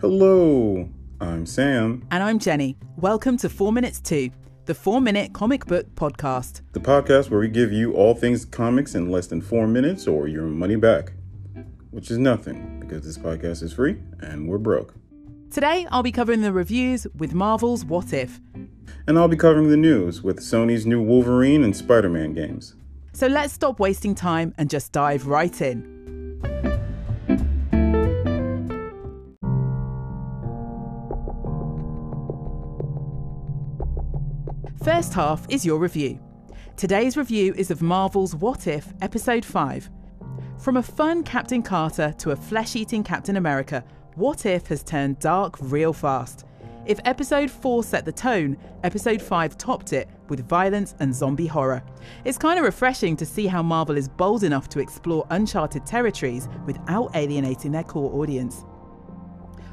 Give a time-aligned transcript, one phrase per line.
[0.00, 0.88] Hello,
[1.20, 2.06] I'm Sam.
[2.12, 2.76] And I'm Jenny.
[2.98, 4.30] Welcome to 4 Minutes 2,
[4.66, 6.60] the 4 Minute Comic Book Podcast.
[6.70, 10.28] The podcast where we give you all things comics in less than four minutes or
[10.28, 11.14] your money back.
[11.90, 14.94] Which is nothing, because this podcast is free and we're broke.
[15.50, 18.40] Today, I'll be covering the reviews with Marvel's What If.
[19.08, 22.76] And I'll be covering the news with Sony's new Wolverine and Spider Man games.
[23.14, 25.98] So let's stop wasting time and just dive right in.
[34.88, 36.18] First half is your review.
[36.78, 39.90] Today's review is of Marvel's What If Episode 5.
[40.58, 45.18] From a fun Captain Carter to a flesh eating Captain America, What If has turned
[45.18, 46.46] dark real fast.
[46.86, 51.82] If Episode 4 set the tone, Episode 5 topped it with violence and zombie horror.
[52.24, 56.48] It's kind of refreshing to see how Marvel is bold enough to explore uncharted territories
[56.64, 58.64] without alienating their core audience.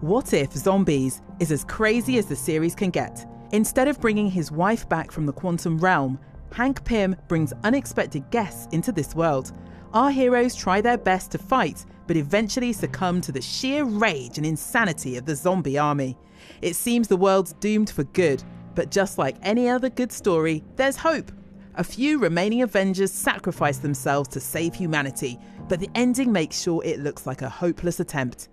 [0.00, 3.24] What If Zombies is as crazy as the series can get.
[3.52, 6.18] Instead of bringing his wife back from the quantum realm,
[6.52, 9.52] Hank Pym brings unexpected guests into this world.
[9.92, 14.46] Our heroes try their best to fight, but eventually succumb to the sheer rage and
[14.46, 16.16] insanity of the zombie army.
[16.62, 18.42] It seems the world's doomed for good,
[18.74, 21.30] but just like any other good story, there's hope.
[21.76, 27.00] A few remaining Avengers sacrifice themselves to save humanity, but the ending makes sure it
[27.00, 28.48] looks like a hopeless attempt.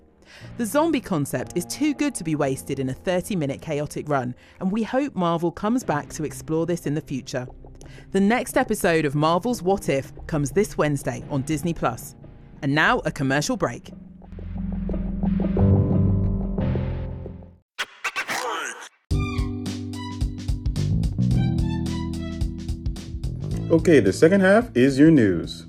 [0.57, 4.35] The zombie concept is too good to be wasted in a 30 minute chaotic run,
[4.59, 7.47] and we hope Marvel comes back to explore this in the future.
[8.11, 12.15] The next episode of Marvel's What If comes this Wednesday on Disney Plus.
[12.61, 13.91] And now a commercial break.
[23.69, 25.65] Okay, the second half is your news.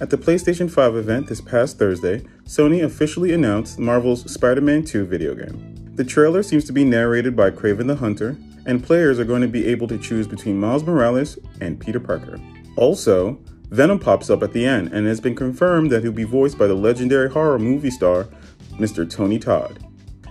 [0.00, 5.04] At the PlayStation 5 event this past Thursday, Sony officially announced Marvel's Spider Man 2
[5.04, 5.92] video game.
[5.94, 9.48] The trailer seems to be narrated by Kraven the Hunter, and players are going to
[9.48, 12.40] be able to choose between Miles Morales and Peter Parker.
[12.76, 16.56] Also, Venom pops up at the end and has been confirmed that he'll be voiced
[16.56, 18.26] by the legendary horror movie star,
[18.78, 19.08] Mr.
[19.08, 19.84] Tony Todd.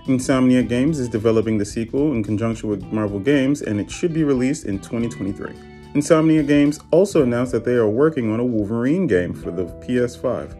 [0.06, 4.24] Insomniac Games is developing the sequel in conjunction with Marvel Games, and it should be
[4.24, 5.54] released in 2023.
[5.94, 10.56] Insomniac Games also announced that they are working on a Wolverine game for the PS5.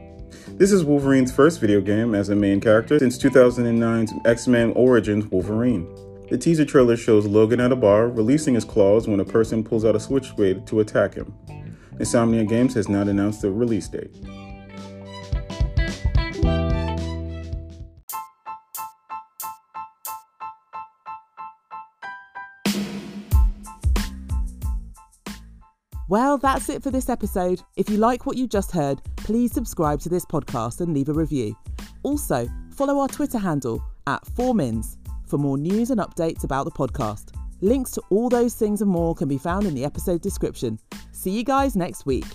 [0.59, 5.27] This is Wolverine's first video game as a main character since 2009's X Men Origins
[5.27, 5.87] Wolverine.
[6.29, 9.85] The teaser trailer shows Logan at a bar releasing his claws when a person pulls
[9.85, 11.33] out a switchblade to attack him.
[11.99, 14.11] Insomniac Games has not announced the release date.
[26.11, 27.63] Well, that's it for this episode.
[27.77, 31.13] If you like what you just heard, please subscribe to this podcast and leave a
[31.13, 31.57] review.
[32.03, 34.97] Also, follow our Twitter handle at 4mins
[35.29, 37.33] for more news and updates about the podcast.
[37.61, 40.81] Links to all those things and more can be found in the episode description.
[41.13, 42.27] See you guys next week.